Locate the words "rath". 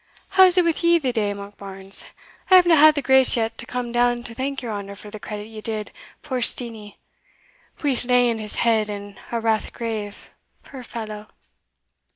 9.39-9.71